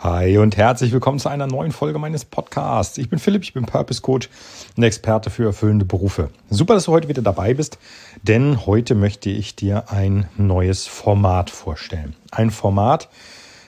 Hi 0.00 0.38
und 0.38 0.56
herzlich 0.56 0.92
willkommen 0.92 1.18
zu 1.18 1.28
einer 1.28 1.48
neuen 1.48 1.72
Folge 1.72 1.98
meines 1.98 2.24
Podcasts. 2.24 2.98
Ich 2.98 3.10
bin 3.10 3.18
Philipp, 3.18 3.42
ich 3.42 3.52
bin 3.52 3.66
Purpose 3.66 4.00
Coach 4.00 4.30
und 4.76 4.84
Experte 4.84 5.28
für 5.28 5.46
erfüllende 5.46 5.84
Berufe. 5.84 6.30
Super, 6.50 6.74
dass 6.74 6.84
du 6.84 6.92
heute 6.92 7.08
wieder 7.08 7.20
dabei 7.20 7.54
bist, 7.54 7.80
denn 8.22 8.64
heute 8.64 8.94
möchte 8.94 9.28
ich 9.28 9.56
dir 9.56 9.90
ein 9.90 10.28
neues 10.36 10.86
Format 10.86 11.50
vorstellen. 11.50 12.14
Ein 12.30 12.52
Format, 12.52 13.08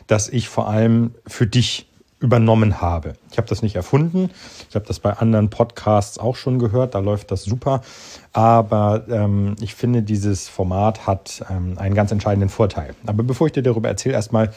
das 0.06 0.28
ich 0.28 0.48
vor 0.48 0.68
allem 0.68 1.16
für 1.26 1.48
dich 1.48 1.88
übernommen 2.20 2.80
habe. 2.80 3.14
Ich 3.32 3.38
habe 3.38 3.48
das 3.48 3.62
nicht 3.62 3.74
erfunden. 3.74 4.30
Ich 4.68 4.76
habe 4.76 4.86
das 4.86 5.00
bei 5.00 5.14
anderen 5.14 5.50
Podcasts 5.50 6.18
auch 6.18 6.36
schon 6.36 6.60
gehört. 6.60 6.94
Da 6.94 7.00
läuft 7.00 7.32
das 7.32 7.42
super. 7.42 7.80
Aber 8.32 9.04
ähm, 9.10 9.56
ich 9.60 9.74
finde, 9.74 10.02
dieses 10.02 10.46
Format 10.46 11.08
hat 11.08 11.42
ähm, 11.50 11.76
einen 11.78 11.94
ganz 11.94 12.12
entscheidenden 12.12 12.50
Vorteil. 12.50 12.94
Aber 13.06 13.22
bevor 13.22 13.46
ich 13.46 13.54
dir 13.54 13.62
darüber 13.62 13.88
erzähle, 13.88 14.14
erstmal, 14.14 14.52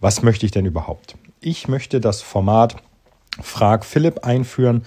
was 0.00 0.22
möchte 0.22 0.46
ich 0.46 0.52
denn 0.52 0.66
überhaupt? 0.66 1.16
Ich 1.40 1.68
möchte 1.68 2.00
das 2.00 2.22
Format 2.22 2.76
Frag 3.40 3.84
Philipp 3.84 4.24
einführen, 4.24 4.84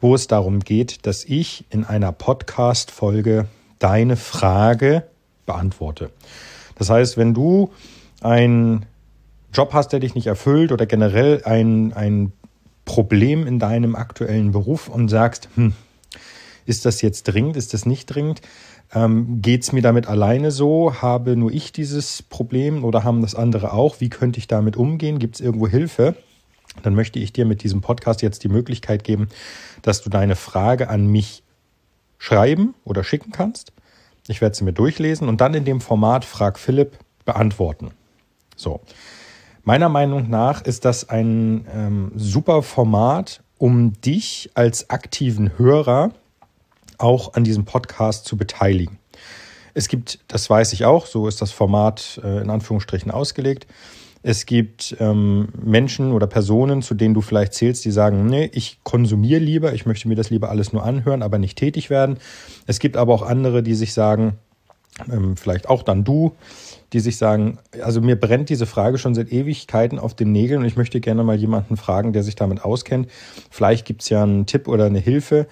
wo 0.00 0.14
es 0.14 0.26
darum 0.26 0.60
geht, 0.60 1.06
dass 1.06 1.24
ich 1.24 1.64
in 1.70 1.84
einer 1.84 2.12
Podcast-Folge 2.12 3.46
deine 3.78 4.16
Frage 4.16 5.04
beantworte. 5.46 6.10
Das 6.76 6.88
heißt, 6.90 7.16
wenn 7.16 7.34
du 7.34 7.70
einen 8.22 8.86
Job 9.52 9.72
hast, 9.74 9.88
der 9.88 10.00
dich 10.00 10.14
nicht 10.14 10.26
erfüllt 10.26 10.72
oder 10.72 10.86
generell 10.86 11.42
ein, 11.44 11.92
ein 11.92 12.32
Problem 12.84 13.46
in 13.46 13.58
deinem 13.58 13.94
aktuellen 13.96 14.52
Beruf 14.52 14.88
und 14.88 15.08
sagst, 15.08 15.48
hm, 15.54 15.74
ist 16.66 16.84
das 16.84 17.02
jetzt 17.02 17.24
dringend, 17.24 17.56
ist 17.56 17.74
das 17.74 17.84
nicht 17.84 18.06
dringend, 18.06 18.40
ähm, 18.92 19.40
Geht 19.40 19.62
es 19.62 19.72
mir 19.72 19.82
damit 19.82 20.08
alleine 20.08 20.50
so? 20.50 20.94
Habe 21.00 21.36
nur 21.36 21.52
ich 21.52 21.72
dieses 21.72 22.22
Problem 22.22 22.84
oder 22.84 23.04
haben 23.04 23.22
das 23.22 23.34
andere 23.34 23.72
auch? 23.72 24.00
Wie 24.00 24.08
könnte 24.08 24.38
ich 24.38 24.48
damit 24.48 24.76
umgehen? 24.76 25.18
Gibt 25.18 25.36
es 25.36 25.40
irgendwo 25.40 25.68
Hilfe? 25.68 26.16
Dann 26.82 26.94
möchte 26.94 27.18
ich 27.18 27.32
dir 27.32 27.44
mit 27.44 27.62
diesem 27.62 27.80
Podcast 27.80 28.22
jetzt 28.22 28.44
die 28.44 28.48
Möglichkeit 28.48 29.04
geben, 29.04 29.28
dass 29.82 30.02
du 30.02 30.10
deine 30.10 30.36
Frage 30.36 30.88
an 30.88 31.06
mich 31.06 31.42
schreiben 32.18 32.74
oder 32.84 33.04
schicken 33.04 33.32
kannst. 33.32 33.72
Ich 34.28 34.40
werde 34.40 34.54
sie 34.56 34.64
mir 34.64 34.72
durchlesen 34.72 35.28
und 35.28 35.40
dann 35.40 35.54
in 35.54 35.64
dem 35.64 35.80
Format 35.80 36.24
Frag 36.24 36.58
Philipp 36.58 36.98
beantworten. 37.24 37.90
So. 38.56 38.80
Meiner 39.62 39.88
Meinung 39.88 40.30
nach 40.30 40.62
ist 40.62 40.84
das 40.84 41.08
ein 41.08 41.66
ähm, 41.72 42.12
super 42.16 42.62
Format, 42.62 43.42
um 43.58 44.00
dich 44.00 44.50
als 44.54 44.90
aktiven 44.90 45.58
Hörer 45.58 46.12
auch 47.00 47.34
an 47.34 47.44
diesem 47.44 47.64
Podcast 47.64 48.24
zu 48.24 48.36
beteiligen. 48.36 48.98
Es 49.74 49.88
gibt, 49.88 50.18
das 50.28 50.50
weiß 50.50 50.72
ich 50.72 50.84
auch, 50.84 51.06
so 51.06 51.28
ist 51.28 51.40
das 51.40 51.52
Format 51.52 52.20
äh, 52.24 52.42
in 52.42 52.50
Anführungsstrichen 52.50 53.10
ausgelegt. 53.10 53.66
Es 54.22 54.44
gibt 54.44 54.96
ähm, 55.00 55.48
Menschen 55.62 56.12
oder 56.12 56.26
Personen, 56.26 56.82
zu 56.82 56.94
denen 56.94 57.14
du 57.14 57.22
vielleicht 57.22 57.54
zählst, 57.54 57.84
die 57.86 57.90
sagen, 57.90 58.26
nee, 58.26 58.50
ich 58.52 58.80
konsumiere 58.82 59.40
lieber, 59.40 59.72
ich 59.72 59.86
möchte 59.86 60.08
mir 60.08 60.14
das 60.14 60.28
lieber 60.28 60.50
alles 60.50 60.72
nur 60.74 60.84
anhören, 60.84 61.22
aber 61.22 61.38
nicht 61.38 61.56
tätig 61.56 61.88
werden. 61.88 62.18
Es 62.66 62.80
gibt 62.80 62.98
aber 62.98 63.14
auch 63.14 63.22
andere, 63.22 63.62
die 63.62 63.74
sich 63.74 63.94
sagen, 63.94 64.38
ähm, 65.10 65.36
vielleicht 65.36 65.70
auch 65.70 65.82
dann 65.82 66.04
du, 66.04 66.32
die 66.92 67.00
sich 67.00 67.16
sagen, 67.16 67.58
also 67.82 68.02
mir 68.02 68.18
brennt 68.18 68.50
diese 68.50 68.66
Frage 68.66 68.98
schon 68.98 69.14
seit 69.14 69.32
Ewigkeiten 69.32 69.98
auf 69.98 70.14
den 70.14 70.32
Nägeln 70.32 70.60
und 70.60 70.66
ich 70.66 70.76
möchte 70.76 71.00
gerne 71.00 71.24
mal 71.24 71.36
jemanden 71.36 71.78
fragen, 71.78 72.12
der 72.12 72.22
sich 72.22 72.34
damit 72.34 72.62
auskennt. 72.62 73.08
Vielleicht 73.50 73.86
gibt 73.86 74.02
es 74.02 74.10
ja 74.10 74.22
einen 74.22 74.44
Tipp 74.44 74.68
oder 74.68 74.86
eine 74.86 74.98
Hilfe. 74.98 75.46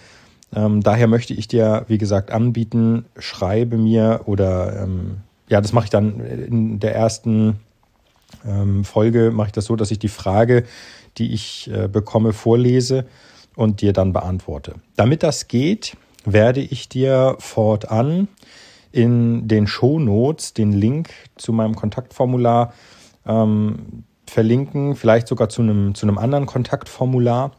Ähm, 0.55 0.83
daher 0.83 1.07
möchte 1.07 1.35
ich 1.35 1.49
dir, 1.49 1.85
wie 1.89 1.99
gesagt, 1.99 2.31
anbieten, 2.31 3.05
schreibe 3.19 3.77
mir 3.77 4.23
oder 4.27 4.83
ähm, 4.83 5.19
ja, 5.49 5.61
das 5.61 5.73
mache 5.73 5.85
ich 5.85 5.91
dann 5.91 6.21
in 6.21 6.81
der 6.81 6.95
ersten 6.95 7.61
ähm, 8.47 8.85
Folge, 8.85 9.31
mache 9.31 9.49
ich 9.49 9.53
das 9.53 9.67
so, 9.67 9.77
dass 9.77 9.91
ich 9.91 9.99
die 9.99 10.09
Frage, 10.09 10.65
die 11.17 11.33
ich 11.33 11.71
äh, 11.73 11.89
bekomme, 11.89 12.33
vorlese 12.33 13.07
und 13.57 13.81
dir 13.81 13.93
dann 13.93 14.13
beantworte. 14.13 14.75
Damit 14.97 15.23
das 15.23 15.49
geht, 15.49 15.97
werde 16.25 16.61
ich 16.61 16.89
dir 16.89 17.37
fortan 17.39 18.29
in 18.93 19.49
den 19.49 19.67
Show 19.67 19.99
Notes 19.99 20.55
den 20.55 20.73
Link 20.73 21.11
zu 21.37 21.53
meinem 21.53 21.75
Kontaktformular 21.75 22.73
ähm, 23.27 24.05
verlinken, 24.27 24.95
vielleicht 24.97 25.29
sogar 25.29 25.49
zu 25.49 25.63
einem, 25.63 25.95
zu 25.95 26.07
einem 26.07 26.19
anderen 26.19 26.47
Kontaktformular 26.47 27.53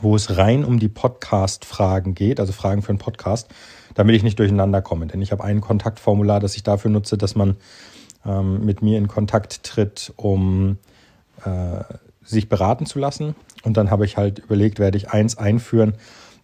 wo 0.00 0.14
es 0.14 0.36
rein 0.36 0.64
um 0.64 0.78
die 0.78 0.88
Podcast-Fragen 0.88 2.14
geht, 2.14 2.40
also 2.40 2.52
Fragen 2.52 2.82
für 2.82 2.90
einen 2.90 2.98
Podcast, 2.98 3.48
damit 3.94 4.14
ich 4.14 4.22
nicht 4.22 4.38
durcheinander 4.38 4.82
komme. 4.82 5.06
Denn 5.06 5.22
ich 5.22 5.32
habe 5.32 5.44
ein 5.44 5.60
Kontaktformular, 5.60 6.40
das 6.40 6.56
ich 6.56 6.62
dafür 6.62 6.90
nutze, 6.90 7.16
dass 7.16 7.34
man 7.34 7.56
ähm, 8.24 8.64
mit 8.64 8.82
mir 8.82 8.98
in 8.98 9.08
Kontakt 9.08 9.62
tritt, 9.64 10.12
um 10.16 10.78
äh, 11.44 11.82
sich 12.22 12.48
beraten 12.48 12.86
zu 12.86 12.98
lassen. 12.98 13.34
Und 13.62 13.76
dann 13.76 13.90
habe 13.90 14.04
ich 14.04 14.16
halt 14.16 14.38
überlegt, 14.38 14.78
werde 14.78 14.98
ich 14.98 15.10
eins 15.10 15.38
einführen, 15.38 15.94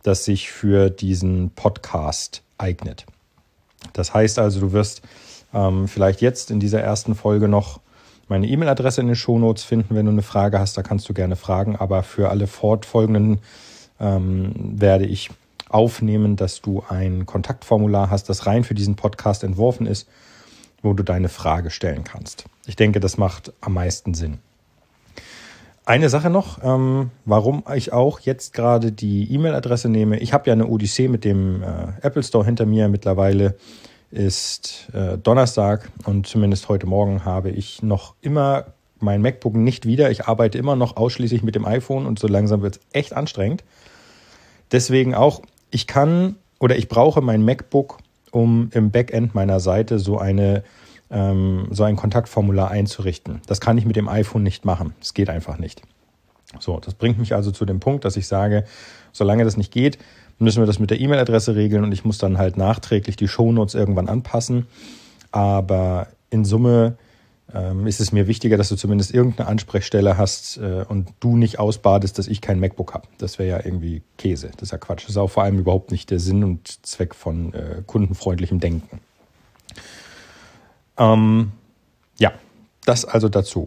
das 0.03 0.25
sich 0.25 0.50
für 0.50 0.91
diesen 0.91 1.50
Podcast 1.50 2.43
eignet. 2.59 3.06
Das 3.93 4.15
heißt 4.15 4.38
also, 4.38 4.60
du 4.60 4.72
wirst 4.72 5.03
ähm, 5.53 5.88
vielleicht 5.88 6.21
jetzt 6.21 6.50
in 6.50 6.60
dieser 6.60 6.81
ersten 6.81 7.15
Folge 7.15 7.49
noch 7.49 7.81
meine 8.28 8.46
E-Mail-Adresse 8.46 9.00
in 9.00 9.08
den 9.08 9.16
Shownotes 9.16 9.64
finden. 9.64 9.94
Wenn 9.94 10.06
du 10.06 10.12
eine 10.12 10.22
Frage 10.22 10.58
hast, 10.58 10.76
da 10.76 10.82
kannst 10.82 11.08
du 11.08 11.14
gerne 11.14 11.36
fragen. 11.36 11.76
Aber 11.76 12.02
für 12.02 12.30
alle 12.30 12.46
fortfolgenden 12.46 13.40
ähm, 14.00 14.52
werde 14.80 15.06
ich 15.06 15.30
aufnehmen, 15.68 16.36
dass 16.36 16.60
du 16.60 16.84
ein 16.88 17.26
Kontaktformular 17.26 18.10
hast, 18.10 18.28
das 18.28 18.46
rein 18.46 18.64
für 18.64 18.74
diesen 18.74 18.96
Podcast 18.96 19.44
entworfen 19.44 19.86
ist, 19.86 20.08
wo 20.82 20.92
du 20.92 21.02
deine 21.02 21.28
Frage 21.28 21.70
stellen 21.70 22.04
kannst. 22.04 22.44
Ich 22.66 22.76
denke, 22.76 23.00
das 23.00 23.18
macht 23.18 23.52
am 23.60 23.74
meisten 23.74 24.14
Sinn. 24.14 24.38
Eine 25.86 26.08
Sache 26.08 26.30
noch, 26.30 26.64
ähm, 26.64 27.10
warum 27.26 27.62
ich 27.74 27.92
auch 27.92 28.20
jetzt 28.20 28.54
gerade 28.54 28.91
die 28.91 29.30
E-Mail-Adresse 29.34 29.91
nehme. 29.91 30.18
Ich 30.18 30.32
habe 30.32 30.46
ja 30.46 30.54
eine 30.54 30.66
Odyssee 30.66 31.08
mit 31.08 31.24
dem 31.24 31.62
äh, 31.62 31.66
Apple 32.00 32.22
Store 32.22 32.44
hinter 32.44 32.64
mir 32.64 32.88
mittlerweile 32.88 33.56
ist 34.14 34.88
äh, 34.94 35.19
Donnerstag 35.19 35.91
und 36.04 36.26
zumindest 36.26 36.69
heute 36.69 36.86
Morgen 36.86 37.25
habe 37.25 37.50
ich 37.50 37.82
noch 37.82 38.14
immer 38.20 38.66
mein 39.00 39.20
MacBook 39.20 39.54
nicht 39.54 39.86
wieder. 39.86 40.10
Ich 40.10 40.26
arbeite 40.26 40.56
immer 40.56 40.76
noch 40.76 40.97
ausschließlich 40.97 41.42
mit 41.42 41.56
dem 41.56 41.66
iPhone 41.66 42.06
und 42.06 42.19
so 42.19 42.28
langsam 42.28 42.62
wird 42.62 42.76
es 42.76 42.80
echt 42.92 43.12
anstrengend. 43.12 43.64
Deswegen 44.72 45.14
auch, 45.14 45.42
ich 45.70 45.86
kann 45.86 46.36
oder 46.60 46.76
ich 46.76 46.88
brauche 46.88 47.20
mein 47.20 47.44
MacBook, 47.44 47.98
um 48.30 48.70
im 48.72 48.91
Backend 48.91 49.34
meiner 49.34 49.60
Seite 49.60 49.98
so 49.98 50.19
eine 50.19 50.62
ähm, 51.10 51.66
so 51.70 51.82
ein 51.82 51.97
Kontaktformular 51.97 52.70
einzurichten. 52.70 53.42
Das 53.47 53.60
kann 53.60 53.76
ich 53.76 53.84
mit 53.84 53.97
dem 53.97 54.08
iPhone 54.08 54.42
nicht 54.42 54.64
machen. 54.64 54.94
Das 55.00 55.14
geht 55.14 55.28
einfach 55.28 55.58
nicht. 55.58 55.82
So, 56.60 56.78
das 56.78 56.94
bringt 56.94 57.19
mich 57.19 57.34
also 57.34 57.50
zu 57.50 57.64
dem 57.64 57.80
Punkt, 57.80 58.04
dass 58.04 58.16
ich 58.16 58.26
sage, 58.26 58.64
solange 59.12 59.44
das 59.44 59.56
nicht 59.56 59.72
geht, 59.72 59.98
müssen 60.39 60.62
wir 60.62 60.67
das 60.67 60.78
mit 60.78 60.91
der 60.91 61.00
E-Mail-Adresse 61.00 61.55
regeln 61.55 61.84
und 61.84 61.93
ich 61.93 62.05
muss 62.05 62.19
dann 62.19 62.39
halt 62.39 62.56
nachträglich 62.56 63.17
die 63.17 63.28
Shownotes 63.28 63.75
irgendwann 63.75 64.09
anpassen. 64.09 64.67
Aber 65.31 66.09
in 66.31 66.45
Summe 66.45 66.97
ähm, 67.53 67.87
ist 67.87 68.00
es 68.00 68.12
mir 68.12 68.27
wichtiger, 68.27 68.56
dass 68.56 68.69
du 68.69 68.77
zumindest 68.77 69.12
irgendeine 69.15 69.49
Ansprechstelle 69.49 70.17
hast 70.17 70.56
äh, 70.56 70.84
und 70.89 71.11
du 71.21 71.37
nicht 71.37 71.59
ausbadest, 71.59 72.19
dass 72.19 72.27
ich 72.27 72.41
kein 72.41 72.59
MacBook 72.59 72.95
habe. 72.95 73.06
Das 73.19 73.39
wäre 73.39 73.49
ja 73.49 73.65
irgendwie 73.65 74.03
Käse. 74.19 74.50
Das 74.53 74.62
ist 74.62 74.71
ja 74.72 74.78
Quatsch. 74.78 75.05
Das 75.05 75.11
ist 75.11 75.17
auch 75.17 75.31
vor 75.31 75.43
allem 75.43 75.59
überhaupt 75.59 75.91
nicht 75.91 76.11
der 76.11 76.21
Sinn 76.21 76.43
und 76.43 76.87
Zweck 76.87 77.15
von 77.15 77.53
äh, 77.55 77.83
kundenfreundlichem 77.87 78.61
Denken. 78.61 79.01
Ähm, 80.97 81.53
ja, 82.19 82.33
das 82.84 83.05
also 83.05 83.28
dazu. 83.28 83.66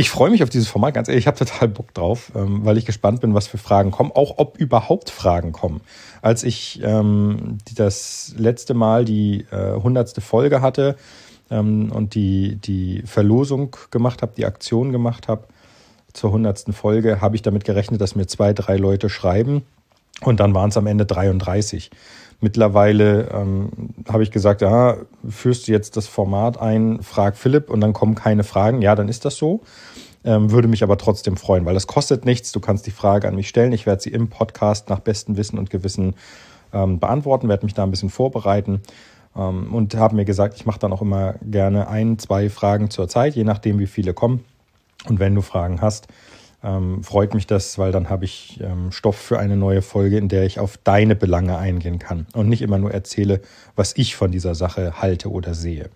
Ich 0.00 0.10
freue 0.10 0.30
mich 0.30 0.44
auf 0.44 0.48
dieses 0.48 0.68
Format, 0.68 0.94
ganz 0.94 1.08
ehrlich, 1.08 1.24
ich 1.24 1.26
habe 1.26 1.36
total 1.36 1.66
Bock 1.66 1.92
drauf, 1.92 2.30
ähm, 2.36 2.64
weil 2.64 2.78
ich 2.78 2.86
gespannt 2.86 3.20
bin, 3.20 3.34
was 3.34 3.48
für 3.48 3.58
Fragen 3.58 3.90
kommen, 3.90 4.12
auch 4.14 4.34
ob 4.36 4.56
überhaupt 4.56 5.10
Fragen 5.10 5.50
kommen. 5.50 5.80
Als 6.22 6.44
ich 6.44 6.80
ähm, 6.84 7.58
das 7.74 8.32
letzte 8.38 8.74
Mal 8.74 9.04
die 9.04 9.44
äh, 9.50 9.74
hundertste 9.74 10.20
Folge 10.20 10.62
hatte 10.62 10.94
ähm, 11.50 11.90
und 11.90 12.14
die, 12.14 12.60
die 12.62 13.02
Verlosung 13.06 13.76
gemacht 13.90 14.22
habe, 14.22 14.34
die 14.36 14.46
Aktion 14.46 14.92
gemacht 14.92 15.26
habe 15.26 15.48
zur 16.12 16.30
hundertsten 16.30 16.74
Folge, 16.74 17.20
habe 17.20 17.34
ich 17.34 17.42
damit 17.42 17.64
gerechnet, 17.64 18.00
dass 18.00 18.14
mir 18.14 18.28
zwei, 18.28 18.52
drei 18.52 18.76
Leute 18.76 19.08
schreiben 19.08 19.64
und 20.20 20.38
dann 20.38 20.54
waren 20.54 20.70
es 20.70 20.76
am 20.76 20.86
Ende 20.86 21.06
33. 21.06 21.90
Mittlerweile 22.40 23.28
ähm, 23.32 23.70
habe 24.08 24.22
ich 24.22 24.30
gesagt, 24.30 24.62
ja, 24.62 24.98
führst 25.28 25.66
du 25.66 25.72
jetzt 25.72 25.96
das 25.96 26.06
Format 26.06 26.60
ein, 26.60 27.02
frag 27.02 27.36
Philipp 27.36 27.68
und 27.68 27.80
dann 27.80 27.92
kommen 27.92 28.14
keine 28.14 28.44
Fragen. 28.44 28.80
Ja, 28.80 28.94
dann 28.94 29.08
ist 29.08 29.24
das 29.24 29.36
so. 29.36 29.62
Ähm, 30.24 30.50
würde 30.50 30.68
mich 30.68 30.82
aber 30.82 30.98
trotzdem 30.98 31.36
freuen, 31.36 31.64
weil 31.64 31.74
das 31.74 31.86
kostet 31.86 32.24
nichts. 32.24 32.52
Du 32.52 32.60
kannst 32.60 32.86
die 32.86 32.92
Frage 32.92 33.26
an 33.26 33.34
mich 33.34 33.48
stellen. 33.48 33.72
Ich 33.72 33.86
werde 33.86 34.02
sie 34.02 34.10
im 34.10 34.28
Podcast 34.28 34.88
nach 34.88 35.00
bestem 35.00 35.36
Wissen 35.36 35.58
und 35.58 35.70
Gewissen 35.70 36.14
ähm, 36.72 37.00
beantworten, 37.00 37.48
werde 37.48 37.64
mich 37.66 37.74
da 37.74 37.82
ein 37.82 37.90
bisschen 37.90 38.10
vorbereiten 38.10 38.82
ähm, 39.36 39.74
und 39.74 39.94
habe 39.94 40.16
mir 40.16 40.24
gesagt, 40.24 40.54
ich 40.56 40.66
mache 40.66 40.78
dann 40.78 40.92
auch 40.92 41.02
immer 41.02 41.34
gerne 41.42 41.88
ein, 41.88 42.18
zwei 42.18 42.50
Fragen 42.50 42.90
zur 42.90 43.08
Zeit, 43.08 43.34
je 43.36 43.44
nachdem, 43.44 43.78
wie 43.78 43.86
viele 43.86 44.14
kommen. 44.14 44.44
Und 45.08 45.18
wenn 45.18 45.34
du 45.34 45.42
Fragen 45.42 45.80
hast, 45.80 46.08
ähm, 46.62 47.04
freut 47.04 47.34
mich 47.34 47.46
das, 47.46 47.78
weil 47.78 47.92
dann 47.92 48.10
habe 48.10 48.24
ich 48.24 48.60
ähm, 48.60 48.90
Stoff 48.90 49.16
für 49.16 49.38
eine 49.38 49.56
neue 49.56 49.82
Folge, 49.82 50.18
in 50.18 50.28
der 50.28 50.44
ich 50.44 50.58
auf 50.58 50.76
deine 50.78 51.14
Belange 51.14 51.56
eingehen 51.56 51.98
kann 51.98 52.26
und 52.34 52.48
nicht 52.48 52.62
immer 52.62 52.78
nur 52.78 52.90
erzähle, 52.90 53.40
was 53.76 53.92
ich 53.96 54.16
von 54.16 54.32
dieser 54.32 54.54
Sache 54.54 55.00
halte 55.00 55.30
oder 55.30 55.54
sehe. 55.54 55.90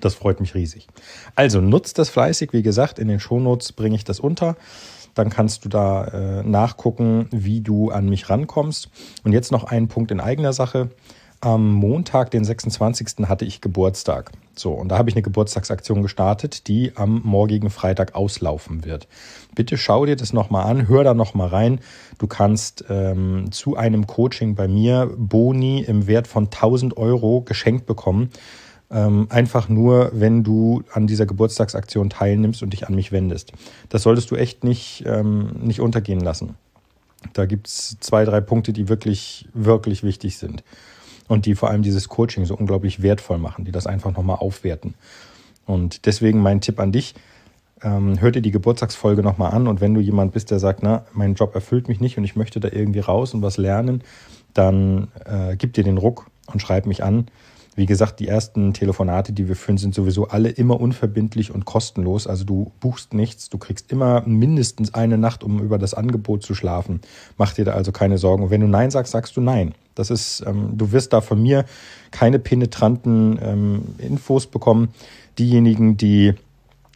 Das 0.00 0.14
freut 0.14 0.40
mich 0.40 0.54
riesig. 0.54 0.88
Also 1.36 1.60
nutzt 1.60 1.98
das 1.98 2.10
fleißig. 2.10 2.52
Wie 2.52 2.62
gesagt, 2.62 2.98
in 2.98 3.08
den 3.08 3.20
Shownotes 3.20 3.72
bringe 3.72 3.96
ich 3.96 4.04
das 4.04 4.20
unter. 4.20 4.56
Dann 5.14 5.30
kannst 5.30 5.64
du 5.64 5.68
da 5.68 6.04
äh, 6.08 6.42
nachgucken, 6.42 7.28
wie 7.30 7.60
du 7.60 7.90
an 7.90 8.08
mich 8.08 8.28
rankommst. 8.28 8.90
Und 9.24 9.32
jetzt 9.32 9.52
noch 9.52 9.64
ein 9.64 9.88
Punkt 9.88 10.10
in 10.10 10.20
eigener 10.20 10.52
Sache. 10.52 10.90
Am 11.40 11.72
Montag, 11.72 12.30
den 12.30 12.44
26. 12.44 13.28
hatte 13.28 13.44
ich 13.44 13.60
Geburtstag. 13.60 14.32
So, 14.54 14.72
und 14.72 14.88
da 14.88 14.96
habe 14.96 15.10
ich 15.10 15.16
eine 15.16 15.22
Geburtstagsaktion 15.22 16.00
gestartet, 16.00 16.66
die 16.66 16.92
am 16.96 17.20
morgigen 17.24 17.68
Freitag 17.68 18.14
auslaufen 18.14 18.86
wird. 18.86 19.06
Bitte 19.54 19.76
schau 19.76 20.06
dir 20.06 20.16
das 20.16 20.32
nochmal 20.32 20.66
an, 20.66 20.88
hör 20.88 21.04
da 21.04 21.12
nochmal 21.12 21.48
rein. 21.48 21.80
Du 22.18 22.26
kannst 22.26 22.86
ähm, 22.88 23.52
zu 23.52 23.76
einem 23.76 24.06
Coaching 24.06 24.54
bei 24.54 24.66
mir 24.66 25.12
Boni 25.16 25.82
im 25.82 26.06
Wert 26.06 26.26
von 26.26 26.44
1000 26.44 26.96
Euro 26.96 27.42
geschenkt 27.42 27.84
bekommen. 27.84 28.30
Ähm, 28.90 29.26
einfach 29.28 29.68
nur, 29.68 30.12
wenn 30.14 30.42
du 30.42 30.84
an 30.92 31.06
dieser 31.06 31.26
Geburtstagsaktion 31.26 32.08
teilnimmst 32.08 32.62
und 32.62 32.72
dich 32.72 32.86
an 32.86 32.94
mich 32.94 33.12
wendest. 33.12 33.52
Das 33.90 34.02
solltest 34.02 34.30
du 34.30 34.36
echt 34.36 34.64
nicht, 34.64 35.04
ähm, 35.06 35.50
nicht 35.60 35.80
untergehen 35.80 36.20
lassen. 36.20 36.54
Da 37.34 37.44
gibt 37.44 37.66
es 37.68 37.98
zwei, 38.00 38.24
drei 38.24 38.40
Punkte, 38.40 38.72
die 38.72 38.88
wirklich, 38.88 39.48
wirklich 39.52 40.02
wichtig 40.02 40.38
sind 40.38 40.62
und 41.28 41.46
die 41.46 41.54
vor 41.54 41.70
allem 41.70 41.82
dieses 41.82 42.08
Coaching 42.08 42.44
so 42.44 42.56
unglaublich 42.56 43.02
wertvoll 43.02 43.38
machen, 43.38 43.64
die 43.64 43.72
das 43.72 43.86
einfach 43.86 44.12
nochmal 44.12 44.36
aufwerten. 44.36 44.94
Und 45.64 46.06
deswegen 46.06 46.40
mein 46.40 46.60
Tipp 46.60 46.78
an 46.78 46.92
dich, 46.92 47.14
ähm, 47.82 48.20
hör 48.20 48.30
dir 48.30 48.42
die 48.42 48.52
Geburtstagsfolge 48.52 49.22
nochmal 49.22 49.52
an 49.52 49.66
und 49.66 49.80
wenn 49.80 49.94
du 49.94 50.00
jemand 50.00 50.32
bist, 50.32 50.50
der 50.50 50.58
sagt, 50.58 50.82
na, 50.82 51.04
mein 51.12 51.34
Job 51.34 51.54
erfüllt 51.54 51.88
mich 51.88 52.00
nicht 52.00 52.16
und 52.16 52.24
ich 52.24 52.36
möchte 52.36 52.60
da 52.60 52.68
irgendwie 52.70 53.00
raus 53.00 53.34
und 53.34 53.42
was 53.42 53.58
lernen, 53.58 54.02
dann 54.54 55.08
äh, 55.24 55.56
gib 55.56 55.74
dir 55.74 55.84
den 55.84 55.98
Ruck 55.98 56.30
und 56.52 56.60
schreib 56.60 56.86
mich 56.86 57.04
an. 57.04 57.26
Wie 57.74 57.84
gesagt, 57.84 58.20
die 58.20 58.28
ersten 58.28 58.72
Telefonate, 58.72 59.34
die 59.34 59.48
wir 59.48 59.56
führen, 59.56 59.76
sind 59.76 59.94
sowieso 59.94 60.28
alle 60.28 60.48
immer 60.48 60.80
unverbindlich 60.80 61.54
und 61.54 61.66
kostenlos. 61.66 62.26
Also 62.26 62.44
du 62.44 62.72
buchst 62.80 63.12
nichts, 63.12 63.50
du 63.50 63.58
kriegst 63.58 63.92
immer 63.92 64.22
mindestens 64.22 64.94
eine 64.94 65.18
Nacht, 65.18 65.44
um 65.44 65.60
über 65.60 65.76
das 65.76 65.92
Angebot 65.92 66.42
zu 66.42 66.54
schlafen. 66.54 67.02
Mach 67.36 67.52
dir 67.52 67.66
da 67.66 67.72
also 67.72 67.92
keine 67.92 68.16
Sorgen. 68.16 68.44
Und 68.44 68.50
wenn 68.50 68.62
du 68.62 68.66
Nein 68.66 68.90
sagst, 68.90 69.12
sagst 69.12 69.36
du 69.36 69.42
Nein. 69.42 69.74
Das 69.96 70.10
ist, 70.10 70.44
ähm, 70.46 70.78
du 70.78 70.92
wirst 70.92 71.12
da 71.12 71.20
von 71.20 71.42
mir 71.42 71.64
keine 72.12 72.38
penetranten 72.38 73.38
ähm, 73.42 73.82
Infos 73.98 74.46
bekommen. 74.46 74.90
Diejenigen, 75.38 75.96
die 75.96 76.34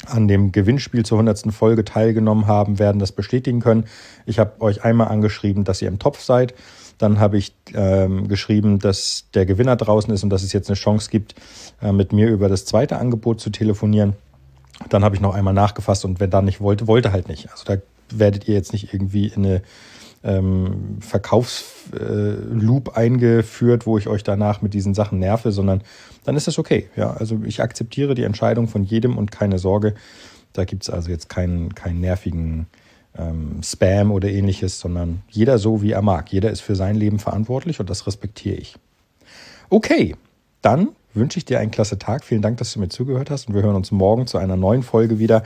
an 0.06 0.28
dem 0.28 0.52
Gewinnspiel 0.52 1.04
zur 1.04 1.18
100. 1.18 1.52
Folge 1.52 1.84
teilgenommen 1.84 2.46
haben, 2.46 2.78
werden 2.78 2.98
das 2.98 3.12
bestätigen 3.12 3.60
können. 3.60 3.84
Ich 4.24 4.38
habe 4.38 4.60
euch 4.60 4.84
einmal 4.84 5.08
angeschrieben, 5.08 5.64
dass 5.64 5.82
ihr 5.82 5.88
im 5.88 5.98
Topf 5.98 6.22
seid. 6.22 6.54
Dann 6.98 7.18
habe 7.18 7.38
ich 7.38 7.54
ähm, 7.74 8.28
geschrieben, 8.28 8.78
dass 8.78 9.24
der 9.34 9.46
Gewinner 9.46 9.76
draußen 9.76 10.12
ist 10.12 10.22
und 10.22 10.30
dass 10.30 10.42
es 10.42 10.52
jetzt 10.52 10.68
eine 10.68 10.76
Chance 10.76 11.10
gibt, 11.10 11.34
äh, 11.82 11.92
mit 11.92 12.12
mir 12.12 12.28
über 12.28 12.48
das 12.48 12.64
zweite 12.64 12.98
Angebot 12.98 13.40
zu 13.40 13.50
telefonieren. 13.50 14.14
Dann 14.88 15.04
habe 15.04 15.14
ich 15.14 15.20
noch 15.20 15.34
einmal 15.34 15.54
nachgefasst 15.54 16.04
und 16.04 16.20
wer 16.20 16.28
da 16.28 16.42
nicht 16.42 16.60
wollte, 16.60 16.86
wollte 16.86 17.12
halt 17.12 17.28
nicht. 17.28 17.50
Also 17.50 17.64
da 17.64 17.76
werdet 18.10 18.48
ihr 18.48 18.54
jetzt 18.54 18.72
nicht 18.72 18.92
irgendwie 18.92 19.28
in 19.28 19.44
eine 19.44 19.62
ähm, 20.22 20.98
Verkaufsloop 21.00 22.88
äh, 22.88 22.98
eingeführt, 22.98 23.86
wo 23.86 23.98
ich 23.98 24.06
euch 24.08 24.22
danach 24.22 24.62
mit 24.62 24.74
diesen 24.74 24.94
Sachen 24.94 25.18
nerve, 25.18 25.52
sondern 25.52 25.82
dann 26.24 26.36
ist 26.36 26.46
das 26.46 26.58
okay. 26.58 26.88
Ja, 26.96 27.12
also 27.12 27.40
ich 27.44 27.62
akzeptiere 27.62 28.14
die 28.14 28.24
Entscheidung 28.24 28.68
von 28.68 28.84
jedem 28.84 29.16
und 29.16 29.30
keine 29.30 29.58
Sorge. 29.58 29.94
Da 30.52 30.64
gibt 30.64 30.82
es 30.82 30.90
also 30.90 31.10
jetzt 31.10 31.28
keinen, 31.28 31.74
keinen 31.74 32.00
nervigen 32.00 32.66
ähm, 33.16 33.62
Spam 33.62 34.10
oder 34.10 34.28
ähnliches, 34.28 34.78
sondern 34.78 35.22
jeder 35.28 35.58
so, 35.58 35.82
wie 35.82 35.92
er 35.92 36.02
mag. 36.02 36.32
Jeder 36.32 36.50
ist 36.50 36.60
für 36.60 36.76
sein 36.76 36.96
Leben 36.96 37.18
verantwortlich 37.18 37.80
und 37.80 37.88
das 37.88 38.06
respektiere 38.06 38.56
ich. 38.56 38.76
Okay, 39.70 40.16
dann 40.62 40.88
wünsche 41.14 41.38
ich 41.38 41.44
dir 41.44 41.58
einen 41.58 41.70
klasse 41.70 41.98
Tag. 41.98 42.24
Vielen 42.24 42.42
Dank, 42.42 42.58
dass 42.58 42.72
du 42.72 42.80
mir 42.80 42.88
zugehört 42.88 43.30
hast 43.30 43.48
und 43.48 43.54
wir 43.54 43.62
hören 43.62 43.76
uns 43.76 43.90
morgen 43.90 44.26
zu 44.26 44.38
einer 44.38 44.56
neuen 44.56 44.82
Folge 44.82 45.18
wieder. 45.18 45.42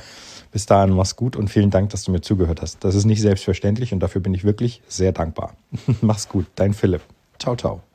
Bis 0.53 0.67
dahin, 0.67 0.95
mach's 0.95 1.17
gut 1.17 1.37
und 1.37 1.49
vielen 1.49 1.71
Dank, 1.71 1.91
dass 1.91 2.05
du 2.05 2.13
mir 2.13 2.21
zugehört 2.21 2.63
hast. 2.63 2.85
Das 2.85 2.95
ist 2.95 3.05
nicht 3.05 3.21
selbstverständlich 3.21 3.93
und 3.93 4.01
dafür 4.01 4.21
bin 4.21 4.35
ich 4.35 4.45
wirklich 4.45 4.83
sehr 4.89 5.13
dankbar. 5.13 5.55
mach's 6.01 6.29
gut, 6.29 6.47
dein 6.55 6.75
Philipp. 6.75 7.03
Ciao, 7.39 7.57
ciao. 7.57 7.94